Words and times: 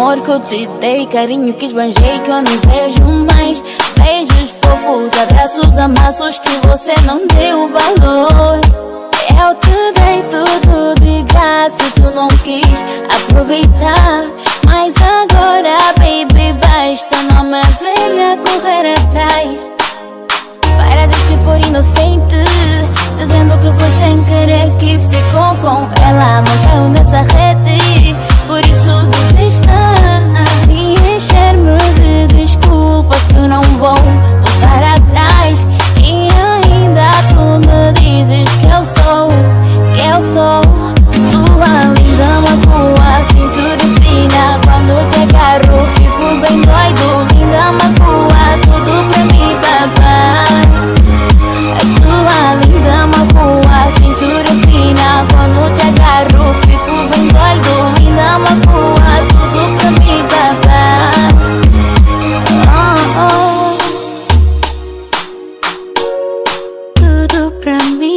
amor 0.00 0.22
que 0.22 0.30
eu 0.30 0.40
te 0.40 0.66
dei, 0.80 1.06
carinho 1.06 1.52
que 1.54 1.66
esbanjei 1.66 2.18
que 2.20 2.30
eu 2.30 2.42
não 2.42 2.56
vejo 2.66 3.04
mais. 3.34 3.62
Beijos 3.96 4.50
fofos, 4.62 5.12
abraços, 5.20 5.78
amassos 5.78 6.38
que 6.38 6.66
você 6.66 6.94
não 7.06 7.26
deu 7.26 7.68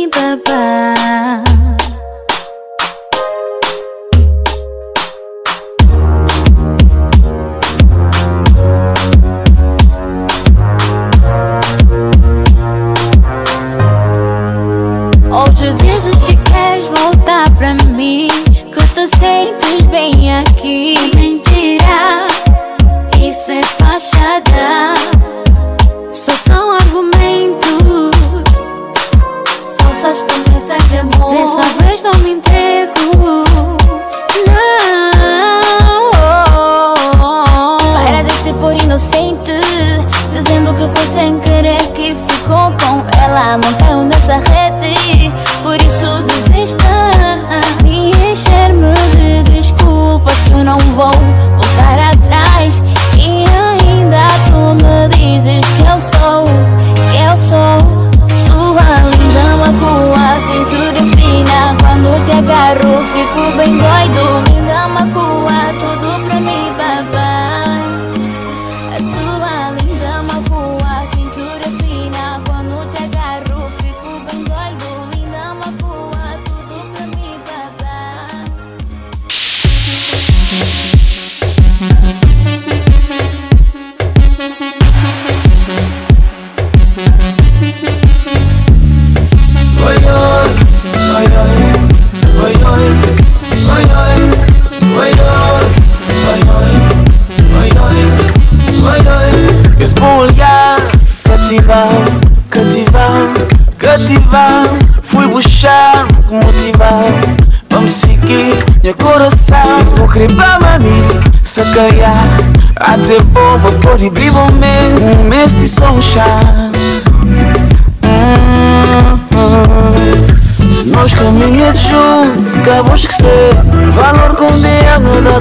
bye-bye 0.07 0.92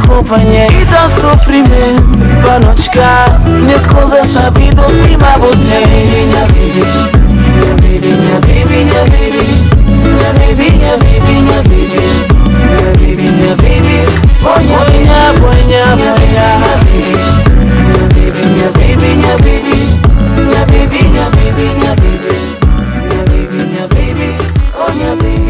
companhia 0.07 0.67
e 0.71 0.85
dá 0.87 1.09
sofrimento 1.09 2.09
Pra 2.43 2.59
não 2.59 2.75
descar 2.75 3.41
Minhas 3.47 3.87
coisas 3.87 4.27
sabidas 4.29 4.93
Prima 4.93 5.39
botei 5.39 5.87
Minha 5.87 6.47
baby 6.47 6.85
Minha 7.57 7.75
baby, 7.77 8.15
minha 8.15 8.41
baby, 8.41 8.85
minha 8.85 9.05
baby 9.05 9.45
Minha 10.09 10.33
baby, 10.35 10.71
minha 10.79 10.97
baby, 10.99 11.33
minha 11.43 11.63
baby 11.63 12.03
Minha 12.71 12.93
baby, 12.99 13.31
minha 13.33 13.55
baby 13.57 13.99
Bonha, 14.43 14.79
bonha, 14.79 15.33
bonha, 15.41 15.83
bonha 15.97 16.13
Minha 16.89 17.52
baby, 18.71 19.17
minha 19.17 19.37
baby, 19.39 19.77
minha 20.37 20.63
baby. 20.67 20.67
Minha 20.67 20.67
baby, 20.67 20.99
minha 21.11 21.31
baby, 21.31 21.65
minha 21.75 21.95
baby. 21.97 22.35
Minha 23.03 23.25
baby, 23.25 23.59
minha 23.65 23.87
baby. 23.89 24.31
Oh, 24.75 24.93
minha 24.95 25.17
baby 25.17 25.42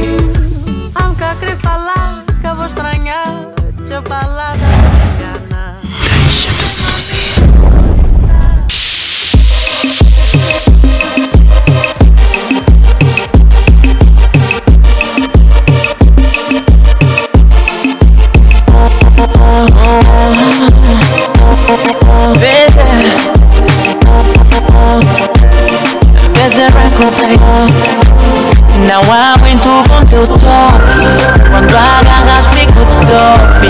Não 28.92 29.00
aguento 29.00 29.70
com 29.88 30.04
teu 30.04 30.26
toque 30.26 31.06
Quando 31.50 31.74
agarras 31.74 32.46
fico 32.48 32.84
top 33.06 33.66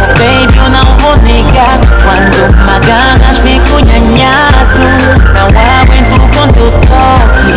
Oh 0.00 0.06
baby 0.16 0.56
eu 0.56 0.70
não 0.70 0.86
vou 0.96 1.14
Quando 2.02 2.40
fico 3.40 3.84
nhanhado 3.84 4.80
Não 5.34 5.48
aguento 5.60 6.16
com 6.30 6.48
teu 6.54 6.70
toque 6.88 7.52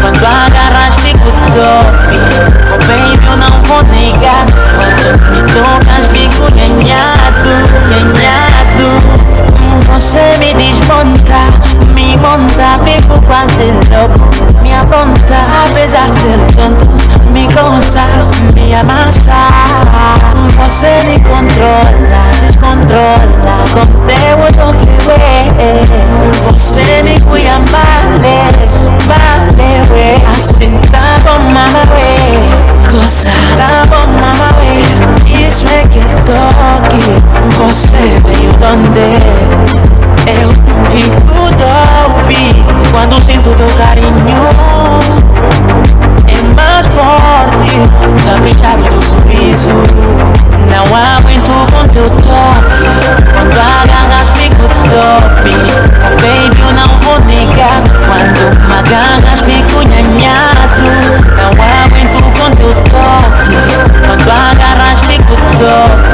Quando 0.00 0.24
agarras 0.24 0.94
fico 0.94 1.32
top 1.50 2.14
Oh 2.72 2.78
baby 2.86 3.26
eu 3.26 3.36
não 3.36 3.50
vou 3.64 3.82
negar 3.92 4.46
Quando 4.76 5.04
me 5.32 5.42
tocas 5.52 6.06
fico 6.12 6.54
nhanhado 6.54 7.50
Nhanhado 7.90 9.59
você 9.86 10.38
me 10.38 10.54
desmonta, 10.54 11.40
me 11.94 12.16
monta, 12.16 12.78
fico 12.84 13.20
quase 13.26 13.72
louco 13.90 14.30
Me 14.62 14.74
apronta, 14.74 15.36
apesar 15.66 16.06
de 16.06 16.12
ser 16.12 16.38
tão 16.56 17.10
começas 17.90 18.28
a 18.28 18.52
me 18.52 18.74
amassar 18.74 20.18
Você 20.56 20.86
me 21.06 21.18
controla, 21.20 22.22
descontrola 22.40 23.56
Com 23.72 23.86
teu 24.06 24.36
toque 24.52 24.88
Você 26.46 27.02
me 27.02 27.20
cuida 27.20 27.60
vale, 27.70 28.36
vale 29.06 30.22
Assim 30.36 30.80
tá 30.90 31.18
bom 31.24 31.40
mama 31.44 31.82
Cosa 32.88 33.32
tá 33.56 33.84
bom 33.88 34.06
mama 34.12 34.50
Isso 35.26 35.66
é 35.68 35.86
que 35.88 36.00
toque 36.24 37.04
Você 37.58 38.20
veio 38.24 38.52
donde 38.54 39.59
eu 40.26 40.50
fico 40.90 41.50
dope 41.56 42.64
quando 42.90 43.22
sinto 43.22 43.54
teu 43.54 43.68
carinho. 43.76 44.10
É 46.28 46.42
mais 46.54 46.86
forte, 46.86 47.88
caprichado 48.24 48.82
teu 48.84 49.02
sorriso. 49.02 49.70
Não 50.68 50.84
aguento 50.94 51.52
com 51.72 51.88
teu 51.88 52.08
toque. 52.10 52.84
Quando 53.32 53.58
agarras 53.58 54.28
fico 54.34 54.68
dope 54.88 55.90
Oh 56.02 56.10
baby, 56.16 56.60
eu 56.60 56.72
não 56.72 56.88
vou 57.00 57.20
negar. 57.26 57.82
Quando 58.06 58.42
me 58.66 58.74
agarras 58.74 59.40
fico 59.40 59.82
nhanhado. 59.88 60.84
Não 61.36 61.50
aguento 61.50 62.29
teu 62.60 62.74
toque 62.92 63.56
Quando 64.06 64.30
agarras 64.30 64.98
fico 65.00 65.34
dope 65.58 66.10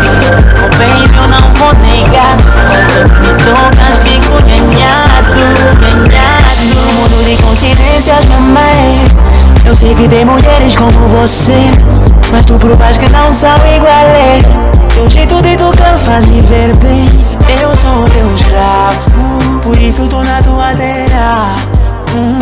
Oh 0.62 0.70
baby, 0.78 1.16
eu 1.16 1.28
não 1.28 1.42
vou 1.54 1.72
negar 1.82 2.36
Quando 2.66 3.20
me 3.20 3.32
tocas 3.44 3.96
fico 4.02 4.42
nhanhado, 4.42 5.42
nhanhado 5.80 6.56
Mundo 6.94 7.24
de 7.24 7.42
coincidências, 7.42 8.24
minha 8.26 8.40
mãe 8.40 9.04
Eu 9.64 9.74
sei 9.74 9.94
que 9.94 10.08
tem 10.08 10.24
mulheres 10.24 10.76
como 10.76 11.08
você 11.08 11.70
Mas 12.30 12.46
tu 12.46 12.54
provas 12.54 12.96
que 12.98 13.08
não 13.10 13.32
são 13.32 13.56
iguais 13.76 14.44
Teu 14.94 15.08
jeito 15.08 15.42
de 15.42 15.56
tocar 15.56 15.96
faz 15.98 16.24
me 16.26 16.40
ver 16.42 16.74
bem 16.76 17.08
Eu 17.60 17.76
sou 17.76 18.04
teu 18.08 18.32
escravo 18.34 19.60
Por 19.62 19.76
isso 19.78 20.06
tô 20.08 20.22
na 20.22 20.42
tua 20.42 20.74
terra. 20.74 21.56
hum, 22.14 22.38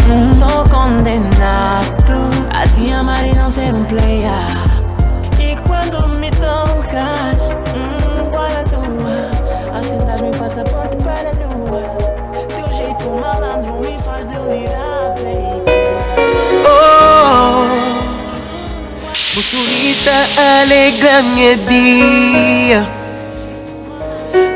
minha 21.22 21.56
dia. 21.56 22.86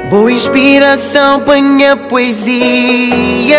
Boa 0.08 0.32
inspiração 0.32 1.40
minha 1.60 1.96
poesia. 1.96 3.58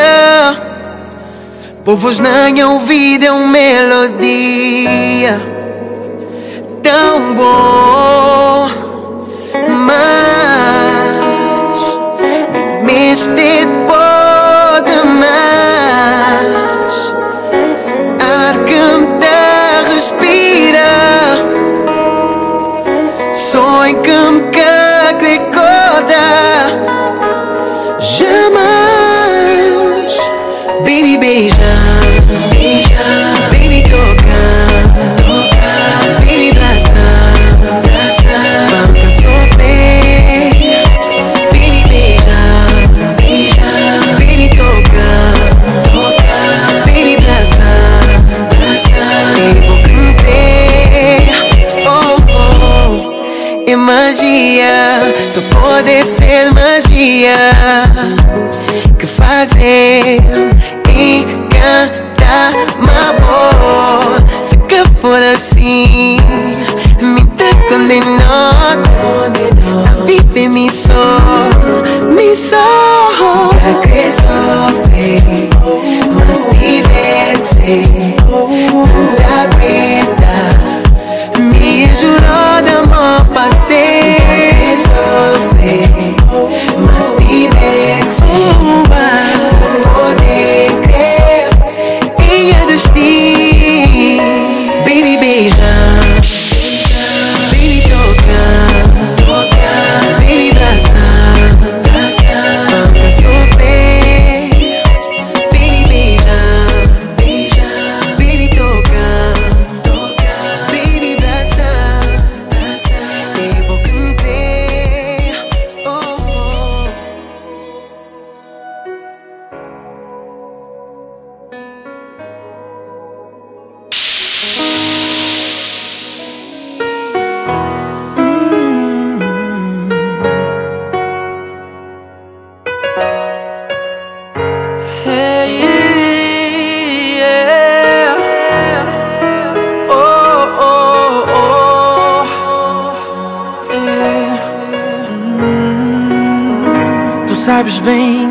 Povos 1.85 2.19
minha 2.19 2.67
ouvido 2.69 3.25
é 3.25 3.31
uma 3.31 3.47
melodia. 3.47 5.39
Tão 6.81 7.35
bom 7.35 8.69
Mas 9.85 9.99
Me 12.83 13.11
Baby 31.29 31.68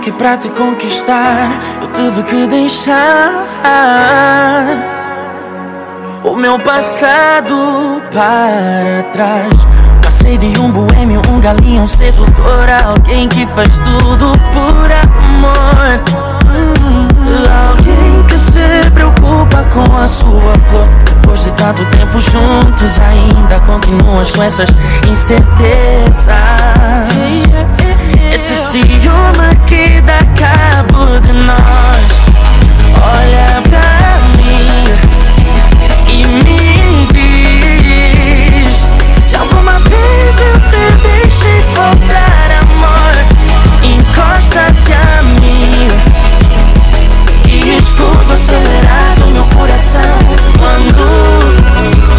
que 0.08 0.12
pra 0.12 0.38
te 0.38 0.48
conquistar 0.48 1.50
eu 1.82 1.88
tive 1.88 2.22
que 2.22 2.46
deixar 2.46 3.44
o 6.24 6.34
meu 6.34 6.58
passado 6.58 8.02
para 8.10 9.02
trás. 9.12 9.66
Passei 10.02 10.38
de 10.38 10.58
um 10.60 10.70
boêmio, 10.70 11.20
um 11.28 11.38
galinho, 11.40 11.82
um 11.82 11.86
sedutor, 11.86 12.66
alguém 12.86 13.28
que 13.28 13.46
faz 13.48 13.76
tudo 13.78 14.32
por 14.52 14.90
amor. 14.90 16.00
Hum, 16.46 17.08
Alguém 17.68 18.22
que 18.28 18.38
se 18.38 18.90
preocupa 18.94 19.62
com 19.74 19.94
a 19.94 20.08
sua 20.08 20.54
flor. 20.70 20.88
Depois 21.04 21.44
de 21.44 21.50
tanto 21.52 21.84
tempo 21.86 22.18
juntos, 22.18 22.98
ainda 23.00 23.60
continuas 23.60 24.30
com 24.30 24.42
essas 24.42 24.70
incertezas. 25.06 26.34
Esse 28.32 28.56
ciúme 28.56 29.56
que 29.66 30.00
dá 30.02 30.18
cabo 30.36 31.20
de 31.20 31.32
nós. 31.32 32.28
Olha 33.00 33.62
pra 33.62 34.18
mim 34.36 34.84
e 36.08 36.26
me 36.26 37.06
diz 37.12 38.90
Se 39.22 39.36
alguma 39.36 39.78
vez 39.78 40.40
eu 40.40 40.60
te 40.68 40.84
deixei 41.02 41.62
faltar 41.74 42.50
amor 42.62 43.14
Encosta-te 43.82 44.92
a 44.92 45.22
mim. 45.40 45.88
E 47.46 47.78
escuta 47.78 48.34
acelerado 48.34 49.26
meu 49.32 49.44
coração 49.56 50.18
Quando 50.58 51.04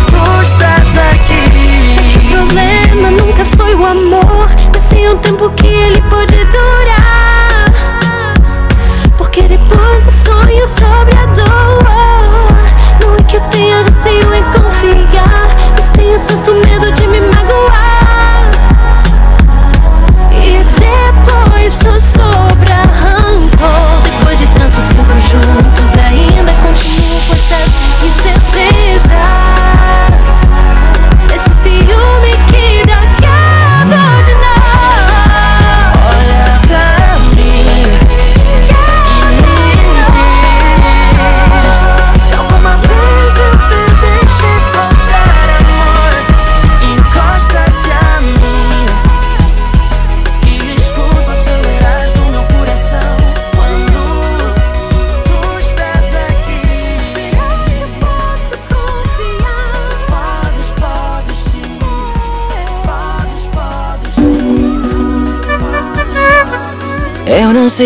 tu 0.07 0.41
estás 0.41 0.97
aqui. 1.11 1.43
Sei 1.95 2.07
que 2.09 2.17
o 2.19 2.21
problema 2.29 3.11
nunca 3.11 3.43
foi 3.57 3.75
o 3.75 3.85
amor 3.85 4.68
sei 4.89 5.07
o 5.07 5.15
tempo 5.17 5.49
que 5.51 5.67
ele 5.67 6.01
pode 6.03 6.35
durar. 6.45 7.65
Porque 9.17 9.43
depois 9.43 10.03
do 10.03 10.11
sonho 10.11 10.67
sobre 10.67 11.17
a 11.17 11.28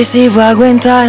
se 0.02 0.28
vou 0.30 0.42
aguentar. 0.42 1.08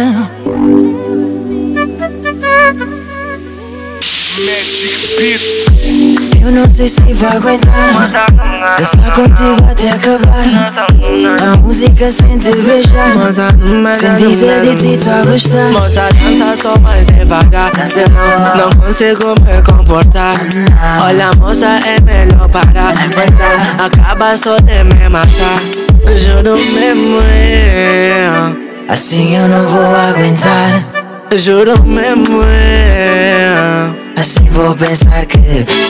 Eu 6.39 6.51
não 6.51 6.69
sei 6.69 6.87
se 6.87 7.01
vou 7.13 7.29
aguentar. 7.29 8.11
Dançar 8.77 9.13
contigo 9.13 9.71
até 9.71 9.91
acabar. 9.91 10.73
A 11.41 11.57
música 11.57 12.11
sem 12.11 12.37
te 12.37 12.51
beijar. 12.51 13.15
Sem 13.95 14.15
dizer 14.17 14.61
de 14.61 14.75
ti 14.75 15.03
tô 15.03 15.09
a 15.09 15.23
gostar. 15.23 15.71
Moça, 15.71 16.07
dança 16.21 16.57
só 16.61 16.79
mais 16.79 17.05
devagar. 17.07 17.71
Senão 17.83 18.55
não 18.55 18.69
consigo 18.69 19.33
me 19.41 19.63
comportar. 19.63 20.41
Olha 21.01 21.31
moça, 21.39 21.79
é 21.87 21.99
melhor 22.01 22.47
parar. 22.49 22.93
Então 23.07 23.83
acaba 23.85 24.37
só 24.37 24.57
de 24.59 24.83
me 24.83 25.09
matar. 25.09 25.61
Juro 26.17 26.57
mesmo 26.57 27.19
é 27.31 28.64
Assim 28.87 29.35
eu 29.35 29.47
não 29.47 29.67
vou 29.67 29.95
aguentar. 29.95 30.85
Juro 31.35 31.83
mesmo 31.83 32.41
é 32.43 33.89
Assim 34.15 34.45
vou 34.51 34.73
pensar 34.73 35.25
que, 35.25 35.37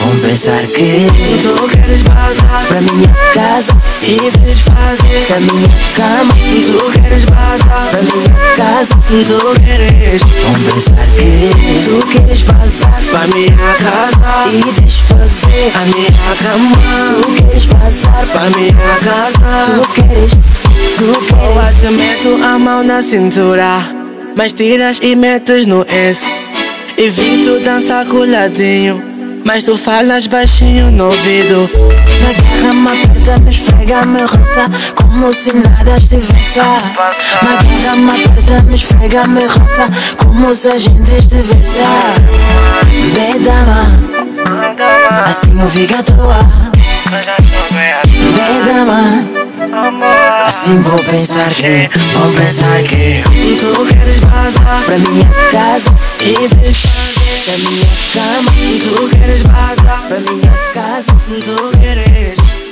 vão 0.00 0.18
pensar 0.20 0.60
que 0.62 1.06
Tu 1.40 1.68
queres 1.68 2.02
passar 2.02 2.66
Pra 2.66 2.80
minha 2.80 3.14
casa 3.32 3.72
e 4.02 4.30
desfazer 4.38 5.26
Pra 5.28 5.38
minha 5.38 5.68
cama. 5.94 6.34
Tu 6.64 7.00
queres 7.00 7.24
passar 7.26 7.90
Pra 7.90 8.02
minha 8.02 8.35
casa 8.76 8.94
Tu 9.08 9.60
queres? 9.60 10.22
Vão 10.22 10.54
pensar 10.54 11.06
que 11.16 11.80
Tu 11.82 12.06
queres 12.08 12.42
passar 12.42 13.00
pra 13.10 13.26
minha 13.28 13.74
casa 13.78 14.50
E 14.52 14.80
desfazer 14.80 15.72
a 15.74 15.84
minha 15.86 16.36
cama. 16.42 16.76
Tu 17.22 17.42
queres 17.42 17.66
passar 17.66 18.26
pra 18.26 18.50
minha 18.50 18.98
casa? 19.02 19.72
Tu 19.72 20.02
queres, 20.02 20.32
tu 20.96 21.04
Eu 21.04 21.20
queres 21.22 21.56
até 21.56 21.90
meto 21.90 22.38
a 22.44 22.58
mão 22.58 22.84
na 22.84 23.02
cintura 23.02 23.78
Mas 24.34 24.52
tiras 24.52 24.98
e 25.02 25.14
metes 25.16 25.66
no 25.66 25.86
S 25.88 26.26
Evito 26.98 27.60
dançar 27.60 28.04
coladinho 28.06 29.15
Mas 29.46 29.62
tu 29.62 29.76
falas 29.76 30.26
baixinho 30.26 30.90
no 30.90 31.04
ouvido. 31.06 31.70
Na 32.20 32.32
guerra 32.32 32.72
me 32.74 32.88
aperta, 32.88 33.38
me 33.38 33.50
esfrega, 33.50 34.04
me 34.04 34.20
roça 34.22 34.68
Como 34.96 35.32
se 35.32 35.54
nada 35.54 35.96
estivesse. 35.96 36.58
Na 36.58 37.62
guerra 37.62 37.94
me 37.94 38.10
aperta, 38.10 38.62
me 38.64 38.74
esfrega, 38.74 39.26
me 39.28 39.46
roça 39.46 39.88
Como 40.16 40.52
se 40.52 40.66
a 40.68 40.76
gente 40.76 41.14
estivesse. 41.14 41.80
Bedama 43.14 43.86
Assim 45.24 45.60
eu 45.60 45.68
fico 45.68 45.94
à 45.94 46.02
toa. 46.02 46.72
Bedama 48.34 49.35
Assim 50.44 50.80
vou 50.80 50.98
pensar 51.04 51.52
que, 51.54 51.88
vão 52.12 52.32
pensar 52.34 52.82
que 52.82 53.22
Tu 53.58 53.86
queres 53.86 54.20
passar 54.20 54.84
Pra 54.84 54.98
minha 54.98 55.28
casa, 55.50 55.90
e 56.20 56.48
desfazer 56.48 57.44
pra 57.44 57.56
minha 57.70 57.86
cama 58.14 58.52
Tu 58.82 59.16
queres 59.16 59.42
passar 59.42 60.02
Pra 60.08 60.20
minha 60.20 60.52
casa, 60.72 61.12
Tu 61.44 61.78
queres 61.78 62.66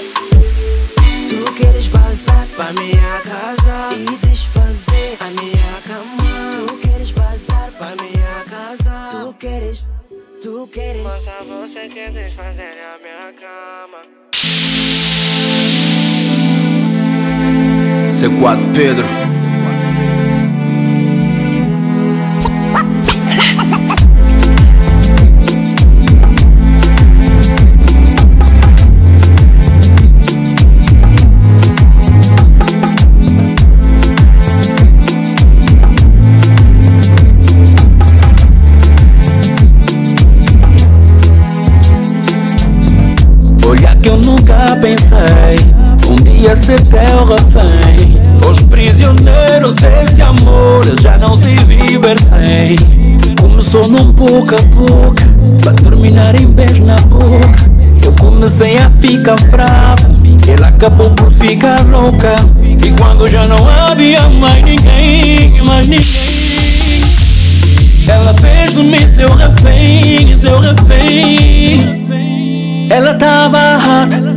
tu 1.28 1.52
queres 1.54 1.88
passar 1.88 2.46
pra 2.56 2.72
minha 2.72 3.20
casa 3.20 3.94
E 3.96 4.26
desfazer 4.26 5.16
A 5.20 5.24
minha 5.40 5.80
cama. 5.86 6.66
Tu 6.66 6.76
queres 6.78 7.12
passar 7.12 7.70
Pra 7.72 7.94
minha 8.02 8.44
casa 8.48 9.08
Tu 9.10 9.34
queres, 9.34 9.86
tu 10.42 10.68
queres. 10.72 11.02
Moça, 11.02 11.44
você 11.44 11.88
quer 11.88 12.10
desfazer 12.10 12.74
a 12.94 12.98
minha 12.98 13.32
cama 13.32 14.24
C4 18.25 18.59
Pedro. 18.73 19.04
Olha 43.66 43.97
que 43.97 44.09
eu 44.09 44.16
nunca 44.16 44.54
pensei 44.81 45.59
Um 46.09 46.16
dia 46.16 46.57
ser 46.57 46.81
teu 46.81 47.25
refém 47.25 48.13
Os 48.54 48.62
prisioneiros 48.62 49.75
desse 49.75 50.23
amor 50.23 50.84
Já 51.00 51.18
não 51.18 51.37
se 51.37 51.56
sem 52.16 53.34
Começou 53.34 53.88
num 53.88 54.12
pouco 54.12 54.54
a 54.54 54.62
pouco 54.75 55.16
Pra 55.61 55.73
terminar 55.73 56.40
em 56.40 56.46
beijo 56.52 56.84
na 56.84 56.96
boca. 57.02 57.70
Eu 58.02 58.12
comecei 58.12 58.76
a 58.78 58.88
ficar 58.90 59.37
bravo 59.50 60.16
Ela 60.46 60.68
acabou 60.68 61.11
por 61.11 61.30
ficar 61.32 61.84
louca. 61.87 62.37
E 62.62 62.90
quando 62.92 63.28
já 63.28 63.44
não 63.49 63.68
havia 63.68 64.28
mais 64.28 64.64
ninguém 64.64 65.61
Mais 65.62 65.88
ninguém 65.88 67.00
Ela 68.06 68.34
fez 68.34 68.75
de 68.75 68.82
mim 68.84 69.08
seu 69.08 69.34
refém 69.34 70.38
Seu 70.38 70.61
refém. 70.61 72.04
Ela 72.90 73.14
tava 73.14 73.76
rata. 73.76 74.33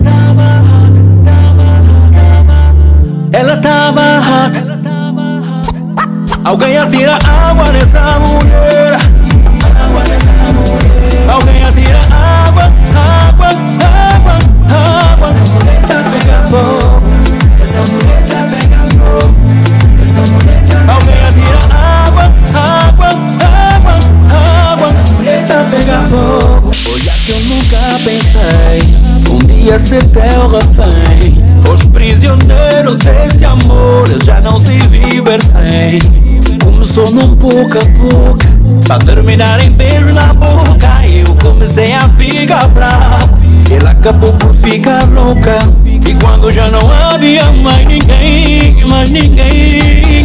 Ela 3.37 3.55
tava 3.57 4.01
rata. 4.17 4.65
Alguém 6.43 6.75
atira 6.75 7.19
água 7.23 7.71
nessa 7.71 8.17
mulher. 8.17 8.97
Alguém 11.31 11.63
atira 11.63 11.99
água, 12.09 12.63
água, 12.95 13.49
água, 13.85 14.39
água. 14.73 15.27
Essa 15.29 15.53
mulher 15.53 15.81
tá 15.83 16.03
pegando 16.09 16.47
fogo. 16.49 17.03
Essa 17.61 17.79
mulher 17.81 18.23
tá 18.25 18.43
pegando 18.49 18.89
fogo. 18.95 19.35
Essa 20.01 20.19
mulher 20.33 20.63
tá 20.65 20.93
Alguém 20.93 21.21
atira 21.27 21.61
água, 21.75 22.23
água, 22.55 23.09
água, 23.75 23.93
água. 24.71 24.87
Essa 24.87 25.13
mulher 25.13 25.45
tá 25.47 25.63
pegando 25.69 26.07
fogo. 26.07 26.71
Olha 26.91 27.13
que 27.19 27.29
eu 27.29 27.39
nunca 27.43 27.77
pensei 28.03 29.06
dia 29.67 29.79
ser 29.79 30.03
teu 30.05 30.47
refém. 30.47 31.43
Os 31.73 31.85
prisioneiros 31.87 32.97
desse 32.97 33.43
amor 33.43 34.07
já 34.23 34.39
não 34.39 34.57
se 34.57 34.79
viver 34.87 35.43
sem. 35.43 35.99
Começou 36.63 37.11
num 37.11 37.35
pouco 37.35 37.77
a 37.77 37.85
pouco, 37.99 38.39
pra 38.85 38.97
terminar 38.99 39.61
em 39.61 39.71
beijo 39.71 40.13
na 40.13 40.33
boca. 40.33 41.05
Eu 41.05 41.35
comecei 41.35 41.93
a 41.93 42.07
ficar 42.07 42.65
bravo, 42.69 43.37
ela 43.69 43.91
acabou 43.91 44.31
por 44.33 44.53
ficar 44.53 45.05
louca. 45.09 45.57
E 45.85 46.15
quando 46.15 46.49
já 46.49 46.69
não 46.69 46.89
havia 46.89 47.51
mais 47.51 47.85
ninguém, 47.85 48.85
mais 48.85 49.11
ninguém. 49.11 50.23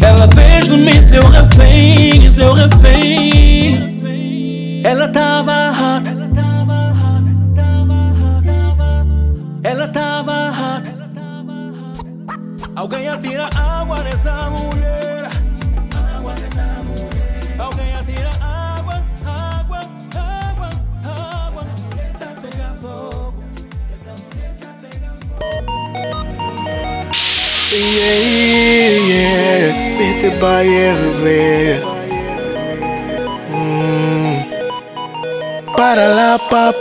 Ela 0.00 0.28
fez 0.32 0.68
de 0.68 0.76
mim 0.76 1.02
seu 1.02 1.28
refém, 1.28 2.30
seu 2.30 2.52
refém. 2.52 3.98
Ela 4.84 5.08
tava 5.08 5.72
rata. 5.72 6.17
Atira 13.18 13.50
água 13.56 14.02
nessa 14.04 14.50
mulher. 14.50 15.28
Alguém 17.58 17.94
atira 17.96 18.30
água, 18.40 19.02
água, 19.26 19.80
água, 20.14 20.70
água. 21.04 21.66
Tá 22.18 22.26
pegando 22.40 22.76
fogo. 22.76 23.44
Essa 23.92 24.10
mulher 24.10 24.54
tá 24.60 24.74
pegando 24.80 25.18
Yeah, 27.90 28.90
yeah, 29.08 29.74
Bitte 29.98 30.30
by 30.38 30.66
RV. 30.94 31.24
Hum. 33.50 34.38
Para 35.76 36.06
lá, 36.14 36.38
pa, 36.38 36.72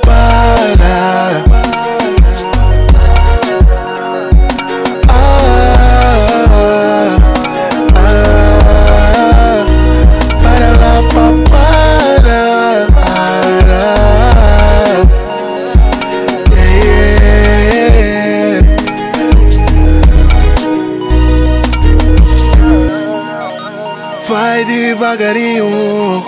devagarinho, 25.15 26.25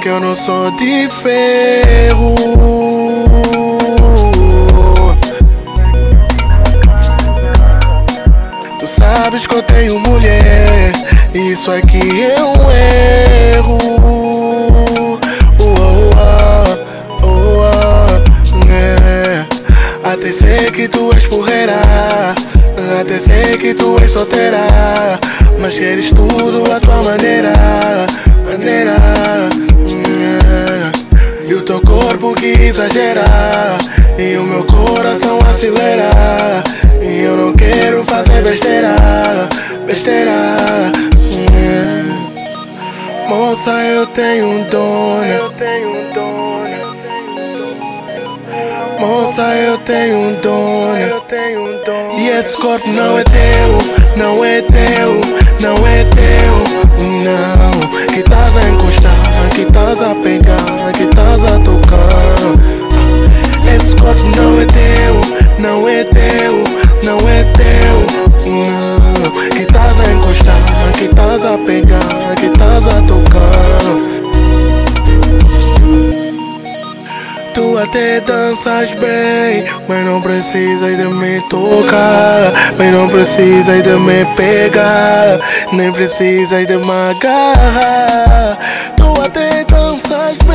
que 0.00 0.08
eu 0.08 0.20
não 0.20 0.36
sou 0.36 0.70
de 0.76 1.08
ferro. 1.22 2.34
Tu 8.78 8.86
sabes 8.86 9.46
que 9.46 9.54
eu 9.54 9.62
tenho 9.62 9.98
mulher 9.98 10.92
Isso 11.34 11.70
aqui 11.70 12.22
é 12.22 12.42
um 12.42 12.70
erro. 13.56 13.78
É. 18.72 19.44
Até 20.12 20.32
sei 20.32 20.70
que 20.70 20.88
tu 20.88 21.10
és 21.14 21.24
porreira. 21.26 21.80
Até 23.00 23.18
sei 23.18 23.56
que 23.56 23.74
tu 23.74 23.96
és 24.00 24.10
solteira. 24.12 25.18
Mas 25.60 25.78
queres 25.78 26.10
tudo 26.10 26.72
à 26.72 26.80
tua 26.80 27.02
maneira. 27.02 27.52
Maneira. 28.44 28.96
E 31.50 31.54
o 31.54 31.62
teu 31.62 31.80
corpo 31.80 32.32
que 32.34 32.46
exagera 32.46 33.24
E 34.16 34.36
o 34.36 34.44
meu 34.44 34.64
coração 34.64 35.36
acelera 35.50 36.08
E 37.02 37.24
eu 37.24 37.36
não 37.36 37.52
quero 37.54 38.04
fazer 38.04 38.42
besteira 38.42 38.94
Besteira 39.84 40.92
Moça, 43.28 43.70
eu 43.82 44.06
tenho 44.06 44.46
um 44.46 44.64
dono 44.70 45.50
Moça, 49.00 49.40
eu 49.56 49.78
tenho 49.78 50.14
um 50.18 50.40
dono. 50.42 51.22
E 52.18 52.28
esse 52.28 52.54
corpo 52.60 52.86
não 52.90 53.18
é 53.18 53.24
teu 53.24 53.78
Não 54.16 54.44
é 54.44 54.60
teu 54.60 55.20
Não 55.62 55.86
é 55.86 56.04
teu. 56.04 56.52
Não 57.24 58.06
Que 58.08 58.20
estás 58.20 58.54
a 58.56 58.68
encostar 58.68 59.48
Que 59.54 59.62
estás 59.62 60.02
a 60.02 60.14
pegar 60.16 60.92
Que 60.92 61.04
estás 61.04 61.42
a 61.44 61.58
tocar. 61.60 62.40
Esse 63.74 63.96
corpo 63.96 64.26
não 64.36 64.60
é 64.60 64.66
teu 64.66 65.20
Não 65.58 65.88
é 65.88 66.04
teu 66.04 66.62
Não 67.04 67.18
é 67.26 67.44
teu. 67.54 68.04
Não 68.44 69.48
Que 69.48 69.62
estás 69.62 69.98
a 69.98 70.12
encostar 70.12 70.92
Que 70.98 71.04
estás 71.06 71.42
a 71.44 71.56
pegar 71.58 72.34
Que 72.36 72.46
estás 72.46 72.86
a 72.86 73.00
tocar 73.06 74.20
Tu 77.54 77.78
até 77.78 78.20
danças 78.20 78.92
bem, 78.92 79.64
mas 79.88 80.06
não 80.06 80.22
precisas 80.22 80.96
de 80.96 81.04
me 81.04 81.40
tocar. 81.48 82.52
Mas 82.78 82.92
não 82.92 83.08
precisas 83.08 83.82
de 83.82 83.96
me 83.96 84.24
pegar, 84.36 85.40
nem 85.72 85.92
precisas 85.92 86.66
de 86.66 86.76
me 86.76 87.10
agarrar. 87.10 88.58
Tu 88.96 89.22
até 89.22 89.64
danças 89.64 90.36
bem, 90.46 90.49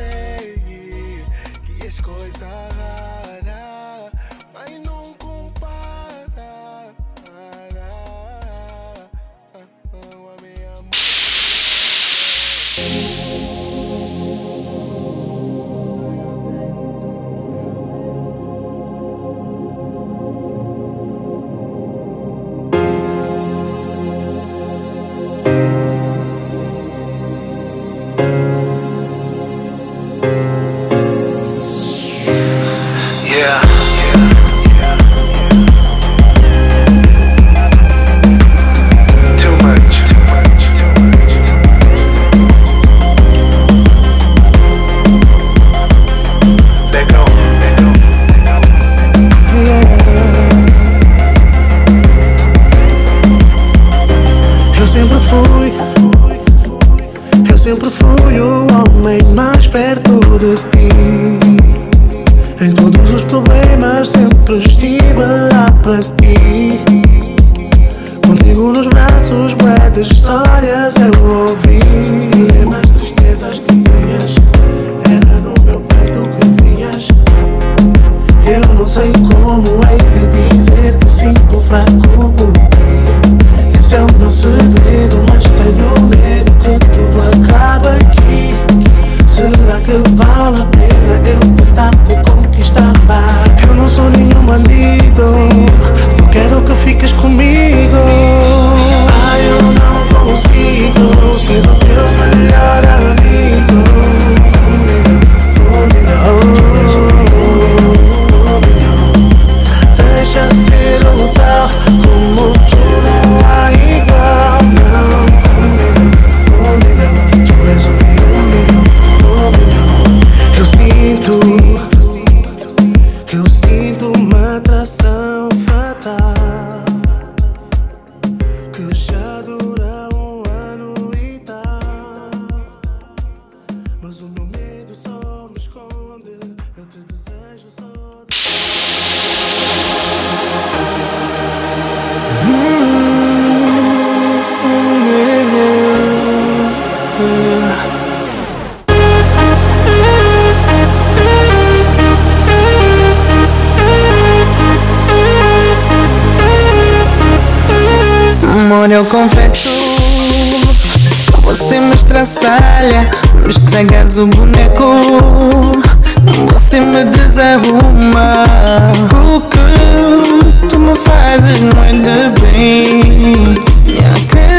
sei 0.00 1.24
que 1.66 1.86
és 1.86 2.00
coisa 2.00 2.69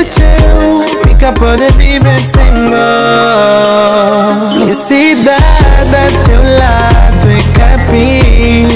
acredito 0.02 1.08
Fica 1.08 1.32
pode 1.34 1.68
viver 1.78 2.20
sem 2.20 2.52
mim 2.52 2.72
Felicidade 4.54 5.38
a 5.96 6.08
teu 6.26 6.42
lado 6.42 7.28
é 7.30 7.42
capim 7.58 8.68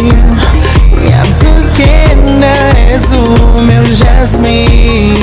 minha 1.02 1.22
pequena 1.40 2.54
és 2.90 3.12
o 3.12 3.62
meu 3.62 3.86
jasmim. 3.86 5.14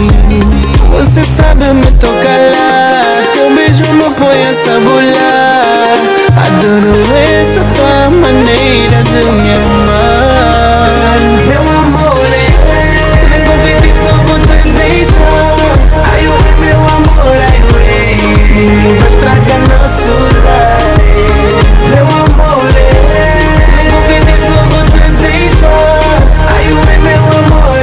Você 0.90 1.22
sabe 1.24 1.64
me 1.72 1.90
tocar 1.98 2.38
lá 2.54 3.02
Teu 3.34 3.54
beijo 3.54 3.92
me 3.94 4.10
põe 4.14 4.46
a 4.46 4.54
sabolar 4.54 5.96
Adoro 6.36 6.94
essa 7.40 7.62
tua 7.74 8.10
maneira 8.10 9.02
de 9.02 9.22
me 9.32 9.41
Devi 18.62 18.90
mostrar 18.94 19.36
que 19.40 19.50
é 19.50 19.58
nosso 19.58 20.14
lar 20.44 20.78
Meu 21.90 22.06
amor, 22.06 22.70
Tengo 23.74 23.98
que 24.06 24.18
te 24.24 24.34
sono 24.38 24.78
trentisha 24.92 25.72
Aiume 26.46 26.96
meu 27.02 27.22
amor, 27.40 27.82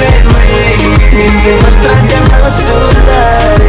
Devi 1.12 1.52
mostrar 1.62 2.00
que 2.08 2.14
é 2.14 2.22
nosso 2.40 2.78
lar 3.10 3.60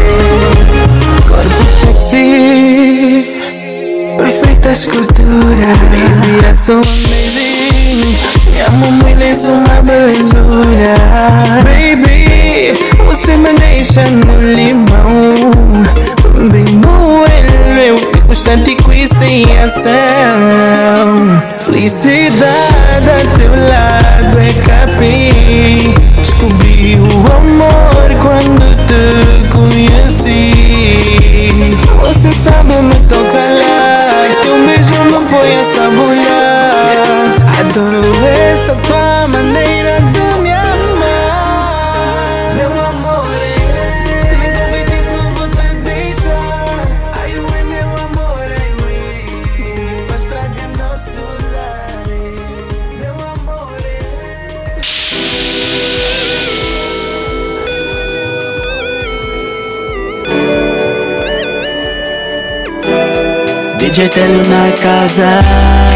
Corpo 1.27 1.63
sexy 1.81 3.43
Perfeita 4.17 4.71
escultura 4.71 5.69
Baby, 5.91 6.47
a 6.49 6.55
sua 6.55 6.77
baby 6.77 8.21
Minha 8.53 8.71
mamãe 8.71 9.17
és 9.21 9.43
uma 9.47 9.83
belezura 9.83 10.95
Baby, 11.65 12.73
você 13.05 13.37
me 13.37 13.53
deixa 13.55 14.05
no 14.05 14.41
limão. 14.55 16.20
Eu 17.87 17.97
fico 17.97 18.33
estático 18.33 18.93
e 18.93 19.07
sem 19.07 19.45
ação. 19.59 21.43
Felicidade 21.61 23.11
a 23.11 23.39
teu 23.39 23.51
lado 23.69 23.80
DJ 64.01 64.09
Telio 64.09 64.43
na 64.49 64.73
casa. 64.81 65.90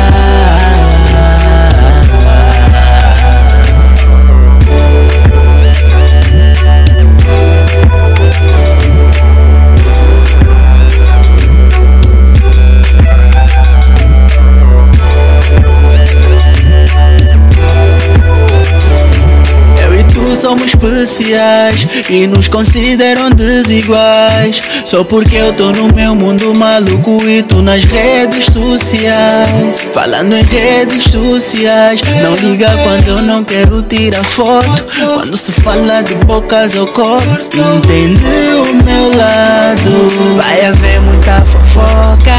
Especiais 20.84 21.86
e 22.10 22.26
nos 22.26 22.48
consideram 22.48 23.30
desiguais. 23.30 24.62
Só 24.84 25.04
porque 25.04 25.36
eu 25.36 25.52
tô 25.52 25.72
no 25.72 25.92
meu 25.94 26.14
mundo 26.14 26.54
maluco 26.54 27.18
e 27.28 27.42
tu 27.42 27.62
nas 27.62 27.84
redes 27.84 28.46
sociais. 28.46 29.80
Falando 29.92 30.34
em 30.34 30.42
redes 30.42 31.04
sociais, 31.04 32.00
não 32.22 32.34
liga 32.36 32.70
quando 32.82 33.08
eu 33.08 33.22
não 33.22 33.44
quero 33.44 33.82
tirar 33.82 34.24
foto. 34.24 34.84
Quando 35.14 35.36
se 35.36 35.52
fala 35.52 36.02
de 36.02 36.14
bocas 36.26 36.74
eu 36.74 36.86
corto. 36.86 37.58
Entende 37.76 38.24
o 38.54 38.84
meu 38.84 39.16
lado? 39.16 40.36
Vai 40.36 40.66
haver 40.66 41.00
muita 41.00 41.42
fofoca, 41.42 42.34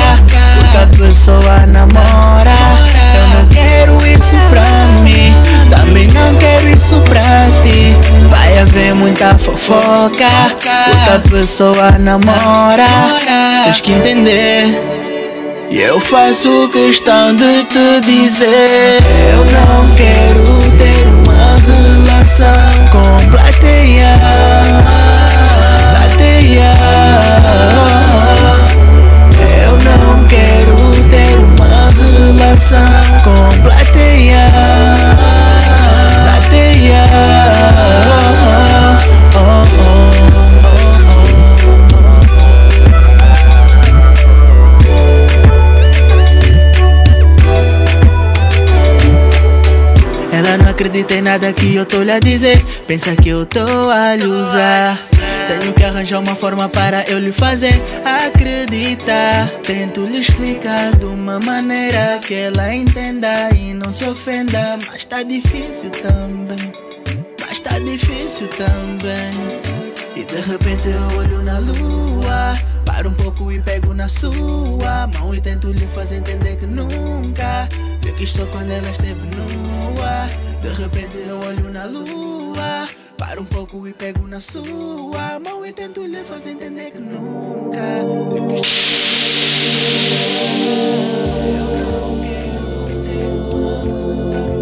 porque 0.57 0.77
a 0.77 1.07
pessoa 1.07 1.65
namora. 1.67 3.04
Não 3.33 3.47
quero 3.47 3.97
isso 4.07 4.35
pra 4.49 4.63
mim, 5.03 5.33
também 5.69 6.07
não 6.07 6.35
quero 6.35 6.69
isso 6.69 6.99
pra 7.01 7.21
ti. 7.61 7.95
Vai 8.29 8.59
haver 8.59 8.93
muita 8.95 9.37
fofoca, 9.37 10.25
porque 10.49 10.69
a 10.69 11.19
pessoa 11.29 11.91
namora. 11.99 12.85
Tens 13.65 13.81
que 13.81 13.91
entender. 13.91 14.95
E 15.69 15.81
eu 15.81 15.99
faço 15.99 16.69
questão 16.71 17.35
de 17.35 17.63
te 17.65 18.01
dizer 18.05 18.99
Eu 19.31 19.45
não 19.45 19.95
quero 19.95 20.71
ter 20.77 21.07
uma 21.07 21.57
relação 21.65 22.85
com 22.91 23.34
nada 51.35 51.51
que 51.51 51.75
eu 51.75 51.85
tô 51.85 52.01
lhe 52.01 52.11
a 52.11 52.19
dizer. 52.19 52.57
Pensa 52.87 53.13
que 53.13 53.27
eu 53.27 53.45
tô 53.45 53.89
a 53.91 54.15
lhe 54.15 54.25
usar. 54.25 54.97
Tenho 55.49 55.73
que 55.73 55.83
arranjar 55.83 56.19
uma 56.19 56.33
forma 56.33 56.69
para 56.69 57.03
eu 57.09 57.19
lhe 57.19 57.31
fazer 57.31 57.73
acreditar. 58.05 59.49
Tento 59.61 60.05
lhe 60.05 60.19
explicar 60.19 60.95
de 60.95 61.05
uma 61.05 61.37
maneira 61.41 62.19
que 62.25 62.33
ela 62.33 62.73
entenda 62.73 63.49
e 63.53 63.73
não 63.73 63.91
se 63.91 64.05
ofenda. 64.05 64.77
Mas 64.87 65.03
tá 65.03 65.23
difícil 65.23 65.89
também. 65.89 66.71
Mas 67.41 67.59
tá 67.59 67.79
difícil 67.79 68.47
também. 68.47 69.75
E 70.15 70.23
de 70.23 70.35
repente 70.35 70.87
eu 70.87 71.17
olho 71.17 71.43
na 71.43 71.59
lua. 71.59 72.57
Paro 72.85 73.09
um 73.09 73.13
pouco 73.13 73.51
e 73.51 73.59
pego 73.59 73.93
na 73.93 74.07
sua 74.07 75.09
mão 75.19 75.35
e 75.35 75.41
tento 75.41 75.69
lhe 75.69 75.85
fazer 75.87 76.17
entender 76.17 76.55
que 76.55 76.65
nunca 76.65 77.67
eu 78.05 78.13
quis 78.15 78.31
só 78.31 78.45
quando 78.45 78.71
ela 78.71 78.89
esteve 78.89 79.19
nua. 79.35 80.54
De 80.65 80.81
repente 80.81 81.17
eu 81.17 81.37
olho 81.37 81.69
na 81.71 81.85
lua. 81.85 82.89
Paro 83.15 83.43
um 83.43 83.45
pouco 83.45 83.87
e 83.87 83.93
pego 83.93 84.27
na 84.27 84.39
sua 84.39 85.39
mão 85.39 85.63
e 85.63 85.71
tento 85.71 86.03
lhe 86.03 86.23
fazer 86.23 86.51
entender 86.51 86.89
que 86.89 86.99
nunca 86.99 87.77
eu 87.77 88.47
quis 88.47 88.95
Beats 94.35 94.54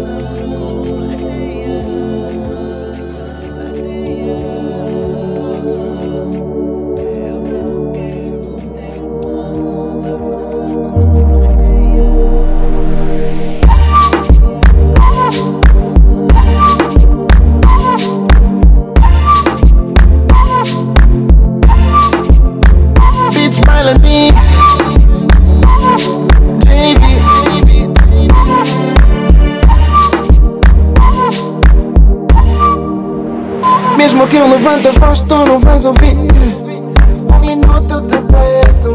Levante 34.64 34.88
a 34.88 34.92
voz, 34.92 35.20
tu 35.20 35.34
não 35.44 35.58
vais 35.58 35.84
ouvir. 35.84 36.16
Um 36.16 37.38
minuto 37.38 38.00
te 38.06 38.16
peço 38.16 38.94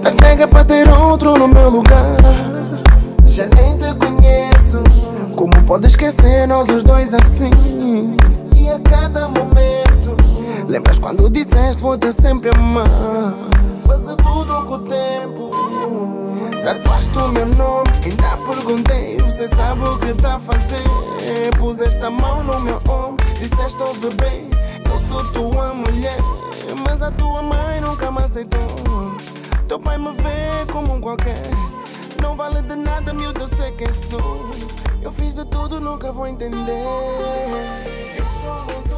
Tá 0.00 0.10
cega 0.10 0.48
para 0.48 0.64
ter 0.64 0.88
outro 0.88 1.38
no 1.38 1.46
meu 1.46 1.68
lugar. 1.68 2.16
Já 3.26 3.44
nem 3.54 3.76
te 3.76 3.94
conheço 3.96 4.82
Como 5.36 5.52
pode 5.66 5.88
esquecer 5.88 6.48
nós 6.48 6.66
os 6.70 6.82
dois 6.84 7.12
assim? 7.12 7.50
E 8.56 8.70
a 8.70 8.80
cada 8.80 9.28
momento 9.28 10.16
Lembras 10.66 10.98
quando 10.98 11.28
disseste 11.28 11.82
vou-te 11.82 12.10
sempre 12.14 12.48
amar 12.56 12.88
Passa 13.86 14.16
tudo 14.16 14.64
com 14.64 14.74
o 14.74 14.78
tempo 14.78 15.50
Tatuaste 16.64 17.18
o 17.18 17.28
meu 17.28 17.46
nome 17.46 17.90
Ainda 18.04 18.38
perguntei 18.38 19.18
Você 19.18 19.46
sabe 19.48 19.82
o 19.82 19.98
que 19.98 20.14
tá 20.14 20.36
a 20.36 20.40
fazer? 20.40 21.58
Puseste 21.58 22.02
a 22.02 22.10
mão 22.10 22.42
no 22.42 22.58
meu 22.60 22.76
ombro 22.88 23.26
Disseste 23.38 23.82
ouve 23.82 24.08
bem 24.14 24.50
Eu 24.90 24.98
sou 24.98 25.32
tua 25.32 25.74
mulher 25.74 26.18
Mas 26.84 27.02
a 27.02 27.10
tua 27.10 27.42
mãe 27.42 27.80
nunca 27.80 28.10
me 28.10 28.18
aceitou. 28.22 28.60
Teu 29.68 29.78
pai 29.78 29.96
me 29.98 30.10
vê 30.12 30.72
como 30.72 30.94
um 30.94 31.00
qualquer. 31.00 31.40
Não 32.20 32.36
vale 32.36 32.60
de 32.62 32.74
nada, 32.74 33.12
miúdo, 33.14 33.40
eu 33.40 33.48
sei 33.48 33.70
quem 33.72 33.92
sou. 33.92 34.50
Eu 35.00 35.12
fiz 35.12 35.34
de 35.34 35.44
tudo, 35.44 35.80
nunca 35.80 36.12
vou 36.12 36.26
entender. 36.26 36.84
Deixa 38.14 38.50
o 38.50 38.89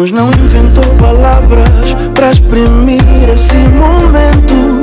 Camus 0.00 0.12
não 0.12 0.30
inventou 0.30 0.84
palavras 0.94 1.94
para 2.14 2.30
exprimir 2.30 3.28
esse 3.28 3.56
momento. 3.56 4.80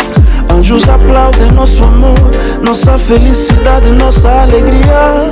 Anjos 0.54 0.88
aplaudem 0.88 1.52
nosso 1.54 1.84
amor, 1.84 2.32
nossa 2.62 3.00
felicidade, 3.00 3.92
nossa 3.94 4.30
alegria. 4.30 5.32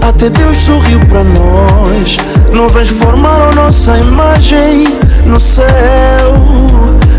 Até 0.00 0.30
Deus 0.30 0.56
sorriu 0.56 1.00
para 1.06 1.22
nós. 1.22 2.16
Nuvens 2.50 2.88
formaram 2.88 3.52
nossa 3.52 3.98
imagem 3.98 4.84
no 5.26 5.38
céu, 5.38 5.66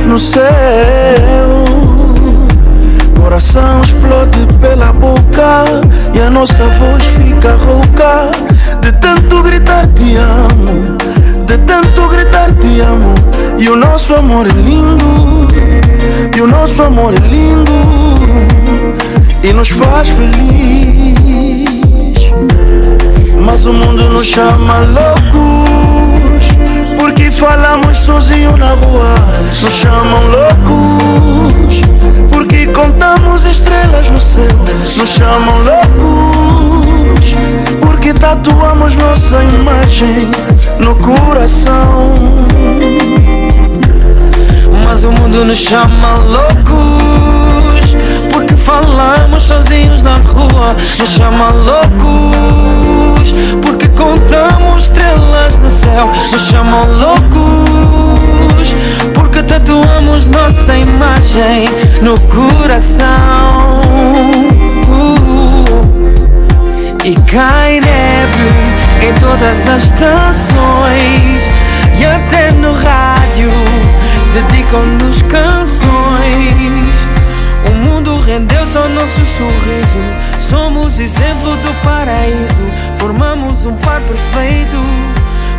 no 0.07 0.17
céu. 0.17 0.43
Coração 3.21 3.81
explode 3.83 4.47
pela 4.59 4.91
boca 4.93 5.65
e 6.15 6.19
a 6.19 6.31
nossa 6.31 6.63
voz 6.65 7.03
fica 7.05 7.55
rouca 7.55 8.31
de 8.81 8.91
tanto 8.93 9.43
gritar 9.43 9.85
te 9.87 10.15
amo 10.15 11.06
de 11.47 11.57
tanto 11.59 12.07
gritar 12.09 12.51
te 12.55 12.81
amo. 12.81 13.15
E 13.57 13.69
o 13.69 13.75
nosso 13.75 14.13
amor 14.13 14.45
é 14.45 14.51
lindo. 14.51 15.47
E 16.35 16.41
o 16.41 16.47
nosso 16.47 16.83
amor 16.83 17.13
é 17.13 17.27
lindo. 17.27 17.71
E 19.41 19.53
nos 19.53 19.69
faz 19.69 20.09
feliz. 20.09 21.17
Mas 23.43 23.65
o 23.65 23.73
mundo 23.73 24.09
nos 24.09 24.27
chama 24.27 24.79
loucos. 24.79 26.47
Porque 26.99 27.31
falamos 27.31 27.97
sozinho 27.97 28.55
na 28.57 28.73
rua. 28.73 29.15
Nos 29.63 29.73
chamam 29.73 30.21
loucos. 30.27 31.81
Porque 32.29 32.67
contamos 32.67 33.45
estrelas 33.45 34.09
no 34.09 34.19
céu. 34.19 34.43
Nos 34.97 35.09
chamam 35.09 35.59
loucos. 35.59 37.35
Porque 37.79 38.13
tatuamos 38.13 38.95
nossa 38.95 39.41
imagem 39.43 40.29
no 40.79 40.95
coração. 40.95 42.13
Mas 44.85 45.03
o 45.03 45.11
mundo 45.11 45.43
nos 45.45 45.57
chama 45.57 46.15
loucos 46.15 47.95
Porque 48.31 48.55
falamos 48.55 49.43
sozinhos 49.43 50.01
na 50.01 50.15
rua. 50.15 50.73
Nos 50.97 51.09
chama 51.09 51.49
loucos 51.51 53.35
Porque 53.61 53.87
contamos 53.89 54.83
estrelas 54.85 55.57
no 55.57 55.69
céu. 55.69 56.07
Nos 56.31 56.41
chamam 56.47 56.85
loucos 56.97 58.75
Porque 59.13 59.43
tatuamos 59.43 60.25
nossa 60.25 60.75
imagem 60.77 61.67
no 62.01 62.19
coração. 62.21 63.81
Uh, 64.87 65.37
E 67.03 67.13
cai 67.29 67.81
neve 67.81 69.07
em 69.07 69.13
todas 69.19 69.67
as 69.67 69.83
estações 69.83 70.56
dedicam-nos 74.67 75.21
canções. 75.23 75.87
O 77.69 77.73
mundo 77.75 78.19
rendeu-se 78.21 78.77
ao 78.77 78.89
nosso 78.89 79.25
sorriso, 79.37 80.49
somos 80.49 80.99
exemplo 80.99 81.55
do 81.57 81.83
paraíso. 81.83 82.63
Formamos 82.97 83.65
um 83.65 83.75
par 83.77 84.01
perfeito, 84.01 84.77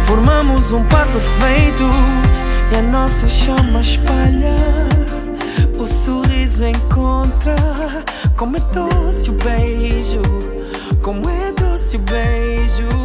formamos 0.03 0.73
um 0.73 0.85
par 0.85 1.07
perfeito 1.07 1.85
e 2.73 2.77
a 2.77 2.83
nossa 2.83 3.29
chama 3.29 3.81
espalha. 3.81 4.57
O 5.79 5.87
sorriso 5.87 6.65
encontra 6.65 7.57
como 8.37 8.57
é 8.57 8.61
doce 8.73 9.31
o 9.31 9.33
beijo, 9.33 10.23
como 11.03 11.29
é 11.29 11.53
doce 11.53 11.97
o 11.97 12.01
beijo. 12.01 12.98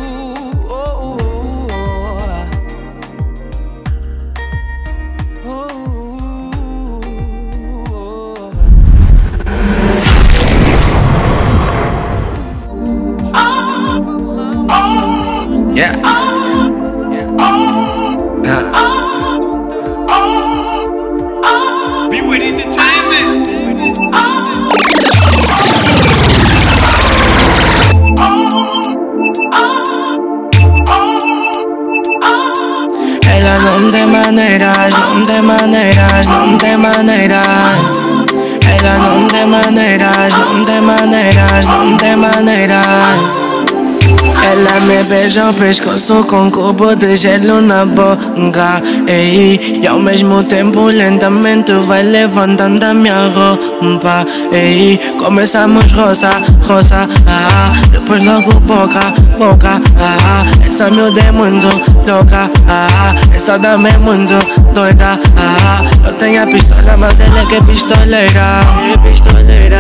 Beija 45.14 45.48
o 45.48 45.54
pescoço 45.54 46.24
com 46.24 46.50
cubo 46.50 46.96
de 46.96 47.16
gelo 47.16 47.62
na 47.62 47.86
boca 47.86 48.82
Ei, 49.08 49.80
e 49.80 49.86
ao 49.86 50.00
mesmo 50.00 50.44
tempo 50.44 50.88
lentamente 50.88 51.72
vai 51.86 52.02
levantando 52.02 52.84
a 52.84 52.94
minha 52.96 53.30
roupa 53.30 54.26
Ei, 54.52 55.00
começamos 55.20 55.92
rosa, 55.92 56.32
rosa, 56.68 57.08
ah, 57.28 57.74
depois 57.92 58.24
logo 58.24 58.60
boca, 58.62 59.14
boca, 59.38 59.80
ah, 60.00 60.46
essa 60.66 60.90
miúda 60.90 61.22
é 61.22 61.32
muito 61.32 61.68
louca, 62.08 62.50
ah, 62.68 63.14
essa 63.36 63.60
dama 63.60 63.90
é 63.90 63.98
muito 63.98 64.34
doida, 64.74 65.20
ah, 65.38 65.84
eu 66.08 66.14
tenho 66.14 66.42
a 66.42 66.48
pistola 66.48 66.98
mas 66.98 67.20
ela 67.20 67.40
é 67.40 67.46
que 67.46 67.56
é 67.56 67.62
pistoleira, 67.62 68.62
é 68.92 68.98
pistoleira, 68.98 69.78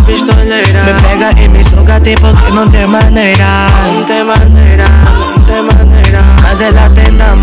é 0.00 0.12
pistoleira 0.12 0.82
Me 0.84 0.94
pega 1.00 1.42
e 1.42 1.48
me 1.48 1.64
suga 1.64 2.00
tipo 2.00 2.34
que 2.36 2.50
não 2.52 2.68
tem 2.68 2.86
maneira 2.86 3.70
não 3.92 4.04
tem 4.04 4.24
maneira, 4.24 4.84
não 5.18 5.44
tem 5.44 5.62
maneira. 5.62 6.24
Mas 6.42 6.60
ela 6.60 6.88
tem 6.90 7.16
da 7.16 7.34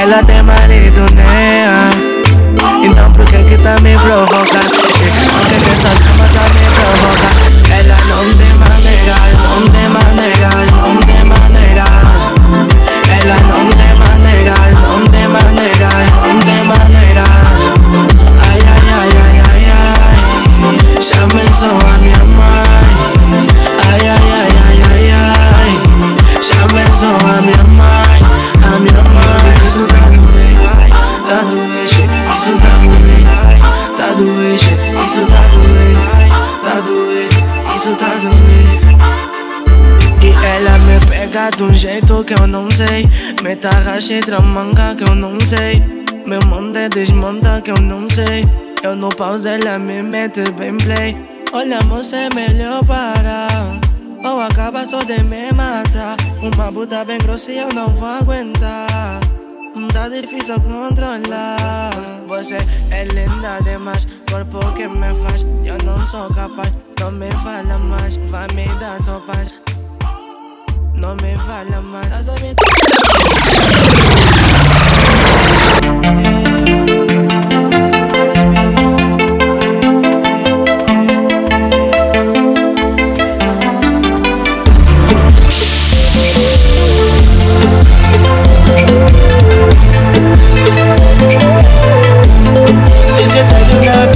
ela 0.00 0.24
tem 0.24 0.42
marido, 0.42 1.00
né? 1.14 1.90
Então 2.84 3.12
por 3.12 3.24
que 3.26 3.36
que 3.44 3.58
tá 3.58 3.76
me 3.82 3.96
provoca? 3.98 4.60
Porque 5.30 5.54
nessa 5.64 5.90
cama 6.02 6.24
tá 6.24 6.42
me 6.52 6.66
provoca. 6.66 7.51
Sei 43.52 43.56
Me 43.56 43.56
tarra 43.56 44.00
cheia 44.00 44.40
manga 44.40 44.94
que 44.94 45.04
eu 45.04 45.14
não 45.14 45.38
sei 45.40 45.80
Me 46.26 46.38
monta 46.46 46.80
e 46.80 46.88
desmonta 46.88 47.60
que 47.60 47.70
eu 47.70 47.76
não 47.76 48.08
sei 48.08 48.44
Eu 48.82 48.96
no 48.96 49.08
pause, 49.08 49.48
ela 49.48 49.78
me 49.78 50.02
mete 50.02 50.42
bem 50.52 50.76
play 50.78 51.12
Olha, 51.52 51.78
moça, 51.86 52.16
é 52.16 52.28
melhor 52.34 52.84
parar 52.84 53.80
ou 54.24 54.40
acaba 54.40 54.86
só 54.86 55.00
de 55.00 55.20
me 55.24 55.50
matar 55.52 56.16
Uma 56.40 56.70
puta 56.70 57.04
bem 57.04 57.18
grossa 57.18 57.50
e 57.50 57.58
eu 57.58 57.68
não 57.74 57.88
vou 57.88 58.08
aguentar 58.08 59.18
Tá 59.92 60.08
difícil 60.08 60.60
controlar 60.60 61.90
Você 62.28 62.56
é 62.92 63.04
linda 63.04 63.58
demais 63.64 64.06
Corpo 64.30 64.60
que 64.74 64.86
me 64.86 65.12
faz 65.24 65.44
Eu 65.64 65.76
não 65.84 66.06
sou 66.06 66.28
capaz 66.32 66.72
Não 67.00 67.10
me 67.10 67.32
fala 67.42 67.76
mais 67.78 68.16
Vai 68.30 68.46
me 68.54 68.68
dar 68.78 69.02
só 69.02 69.18
paz 69.26 69.52
no 71.02 71.16
me 71.16 71.34
va 71.34 71.64
la 71.64 71.80
mano. 71.80 72.16
Estás 72.16 72.40
DJ 93.18 93.44
Taduna 93.48 94.11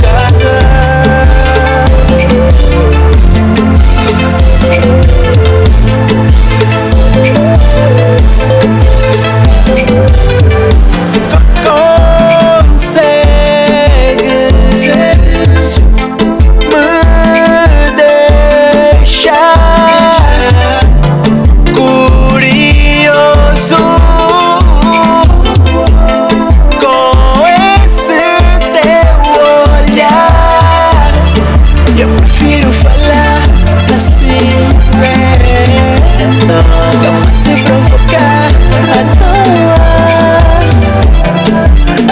Eu 36.57 37.13
vou 37.13 37.23
te 37.23 37.53
provocar 37.63 38.49
à 38.93 39.05
toa 39.19 39.77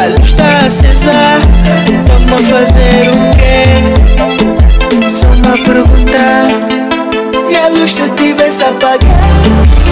A 0.02 0.06
luz 0.08 0.28
está 0.28 0.44
não 2.02 2.18
vou 2.28 2.44
fazer 2.44 3.04
o 3.08 3.12
quê? 3.36 3.64
Só 5.08 5.28
uma 5.28 5.56
perguntar, 5.56 6.48
E 7.50 7.56
a 7.56 7.68
luz 7.68 7.92
se 7.92 8.02
eu 8.02 8.14
tivesse 8.16 8.62
apagado 8.64 9.83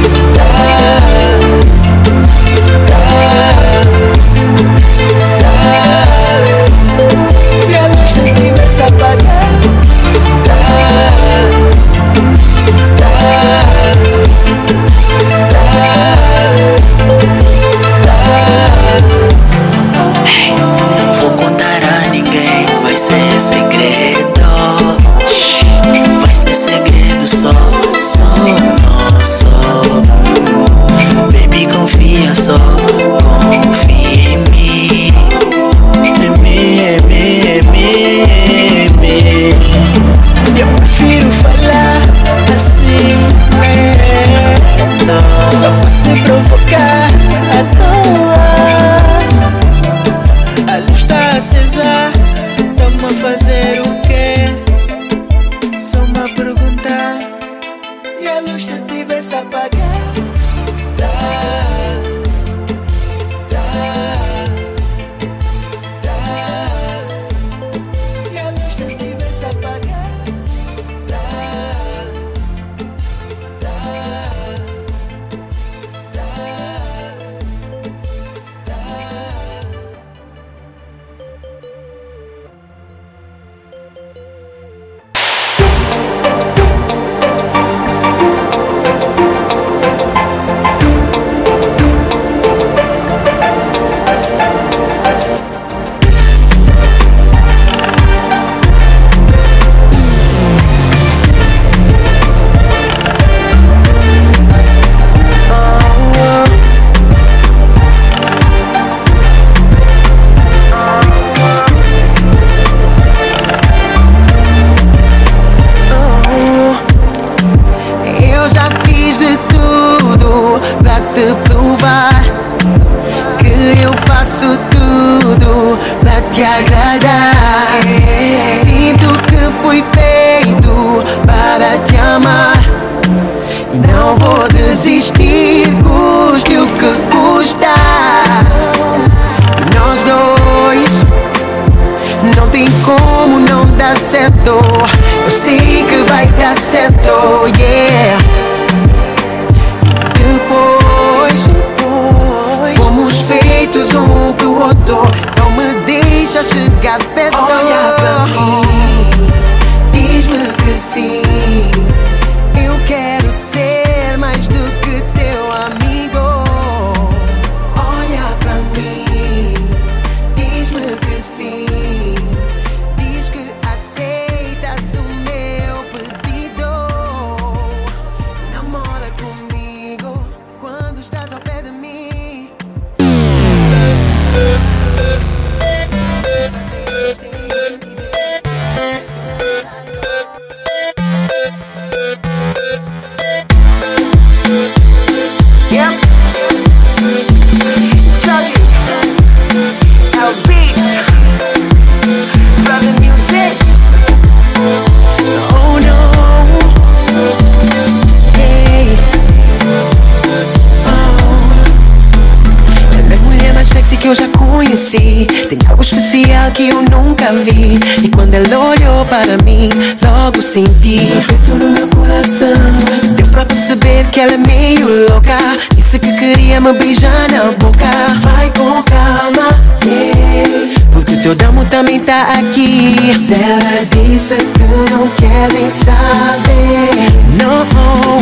quero 226.73 226.79
beijar 226.79 227.31
na 227.31 227.53
boca. 227.53 227.89
Vai 228.21 228.51
com 228.51 228.83
calma, 228.83 229.49
yeah. 229.85 230.75
Porque 230.93 231.17
teu 231.17 231.35
damo 231.35 231.65
também 231.67 232.01
tá 232.01 232.39
aqui. 232.39 233.15
Se 233.19 233.35
ela 233.35 233.85
disse 233.91 234.37
que 234.37 234.93
não 234.93 235.09
quer 235.09 235.53
nem 235.53 235.69
saber. 235.69 237.13
Não. 237.41 237.63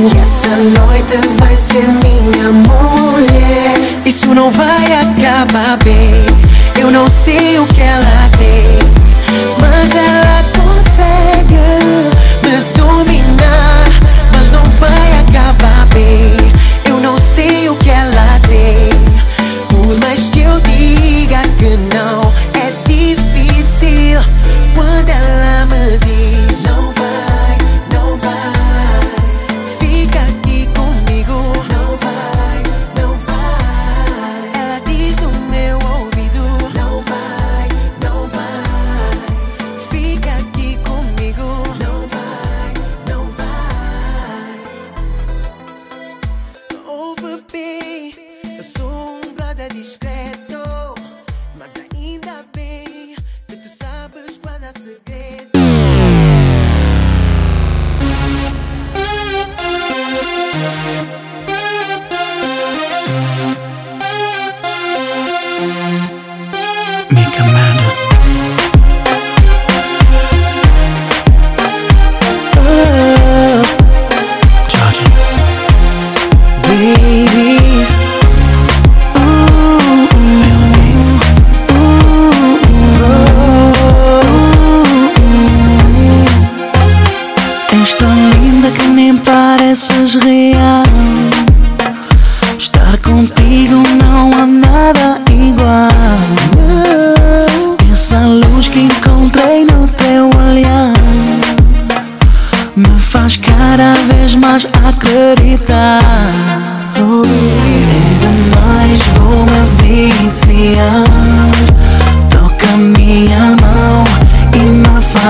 Que 0.08 0.18
essa 0.18 0.56
noite 0.56 1.18
vai 1.38 1.56
ser 1.56 1.86
minha 1.86 2.50
mulher. 2.50 4.00
Isso 4.04 4.34
não 4.34 4.50
vai 4.50 4.86
acabar 4.92 5.76
bem. 5.84 6.24
Eu 6.78 6.90
não 6.90 7.08
sei 7.08 7.58
o 7.58 7.66
que 7.66 7.80
ela 7.80 8.09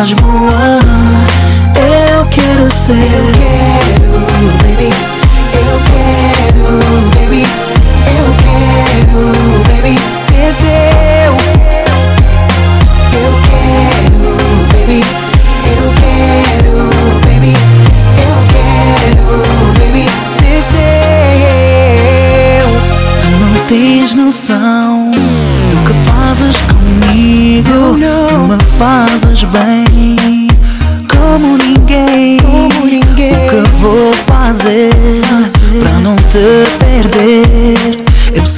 voar. 0.09 0.81
Eu 1.77 2.25
quero 2.27 2.71
ser. 2.71 3.70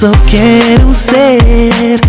Só 0.03 0.11
quero 0.29 0.93
ser 0.93 2.02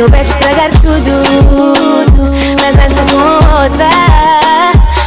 Eu 0.00 0.08
pé 0.08 0.22
estragar 0.22 0.70
tudo. 0.80 1.12
Mas 2.62 2.74
esta 2.78 3.02
com 3.12 3.18
outra. 3.62 3.90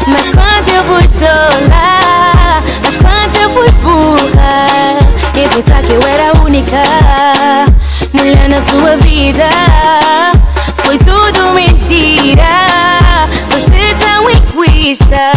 Mas 0.07 0.29
quando 0.29 0.69
eu 0.69 0.83
fui 0.83 1.07
tola 1.17 2.61
Mas 2.83 2.97
quando 2.97 3.35
eu 3.41 3.49
fui 3.49 3.69
burra 3.81 4.99
E 5.33 5.47
pensar 5.47 5.81
que 5.81 5.93
eu 5.93 6.01
era 6.01 6.37
a 6.37 6.43
única 6.43 6.83
Mulher 8.13 8.49
na 8.49 8.61
tua 8.61 8.97
vida? 8.97 9.49
Foi 10.75 10.97
tudo 10.99 11.53
mentira. 11.53 12.43
Foste 13.49 13.95
tão 13.97 14.29
egoísta. 14.29 15.31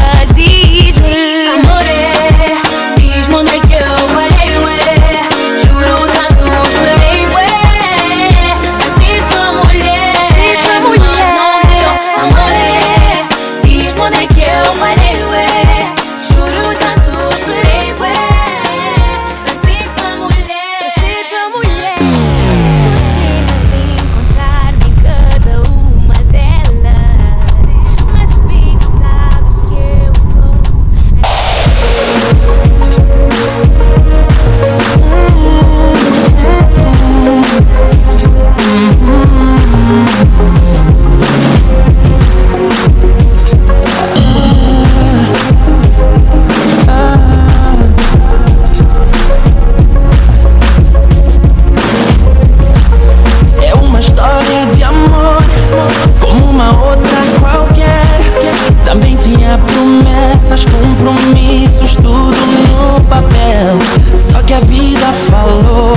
falou 65.31 65.93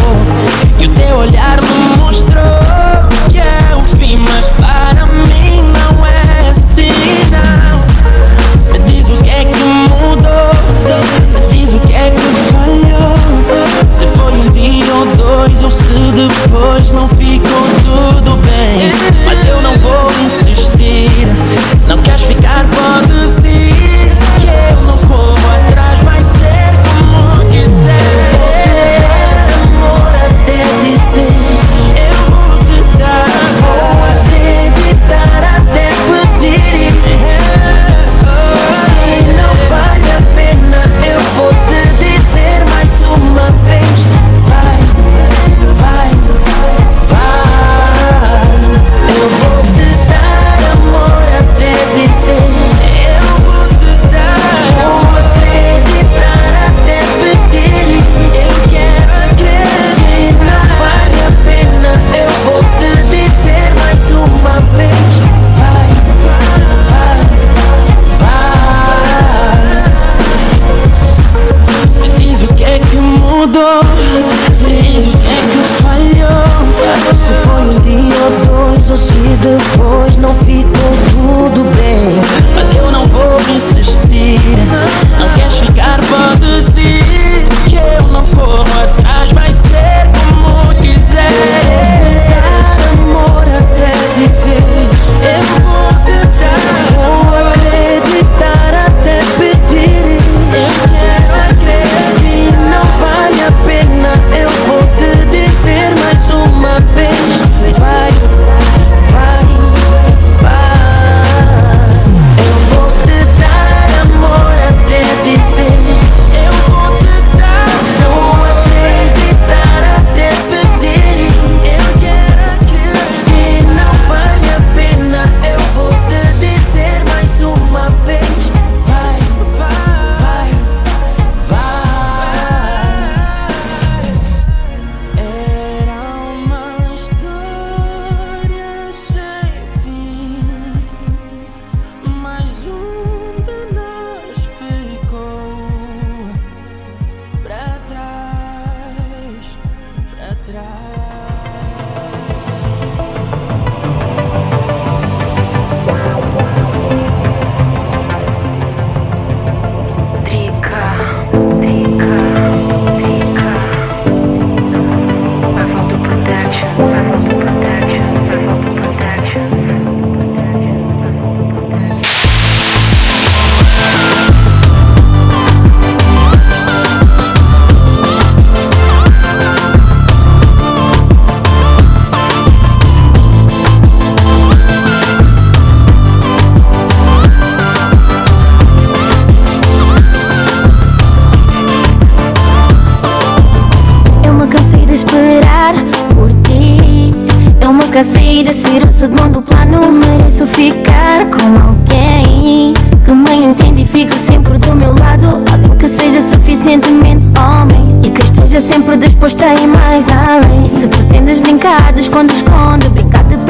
e 0.80 0.86
o 0.86 0.90
teu 0.94 1.18
olhar 1.18 1.60
me 1.62 1.98
mostrou. 1.98 2.59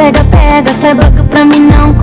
Brincar 0.09 0.23
de 0.23 0.29
pega-pega 0.29 0.73
Saiba 0.73 1.11
que 1.11 1.23
para 1.23 1.45
mim 1.45 1.59
não 1.59 1.93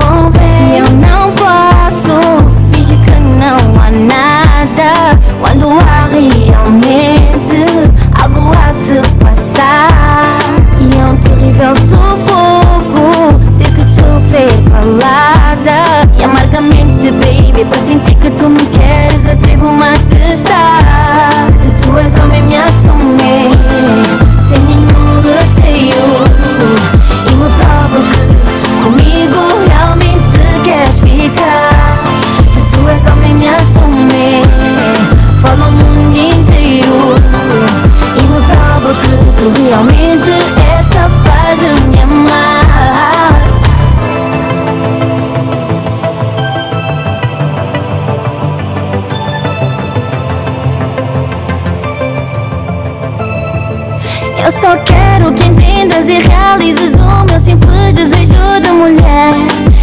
Eu 54.47 54.53
só 54.53 54.77
quero 54.77 55.33
que 55.33 55.45
entendas 55.45 56.09
e 56.09 56.21
realizes 56.21 56.95
o 56.95 57.25
meu 57.29 57.41
simples 57.41 57.95
desejo 57.95 58.61
de 58.63 58.71
mulher. 58.71 59.35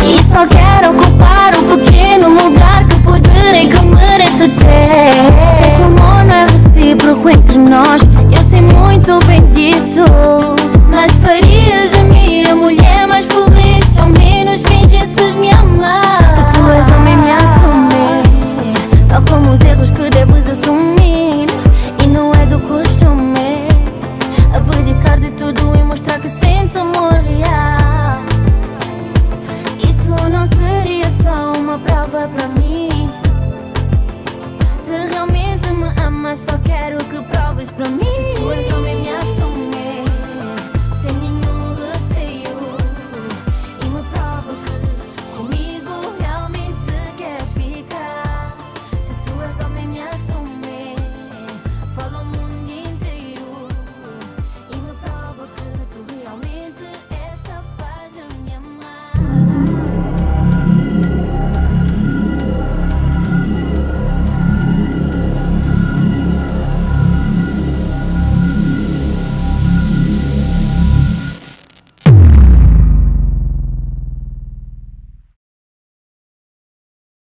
E 0.01 0.23
só 0.23 0.47
quero 0.47 0.91
ocupar 0.91 1.53
o 1.53 1.63
pequeno 1.63 2.29
lugar 2.29 2.87
que 2.87 2.95
poderei 3.01 3.67
que 3.67 3.85
mereço 3.87 4.47
ter. 4.61 5.11
Sei 5.61 5.83
amor 5.83 6.23
não 6.23 6.33
é 6.33 6.45
recíproco 6.45 7.29
entre 7.29 7.57
nós, 7.57 8.03
eu 8.33 8.41
sei 8.41 8.61
muito 8.61 9.19
bem 9.25 9.41
disso. 9.51 10.05
Mas 10.89 11.11
farias 11.17 11.93
a 11.99 12.03
minha 12.03 12.55
mulher 12.55 13.05
mais 13.05 13.25
feliz, 13.25 13.83
se 13.91 13.99
ao 13.99 14.07
menos 14.07 14.61
fingisses 14.61 15.35
me 15.35 15.51
amar. 15.51 16.31
Se 16.31 16.57
tu 16.57 16.69
és 16.69 16.89
homem, 16.89 17.17
me 17.17 17.31
assumir, 17.33 19.07
tal 19.09 19.21
como 19.29 19.51
os 19.51 19.59
erros 19.59 19.89
que 19.89 20.09
deves 20.09 20.47
assumir. 20.47 21.02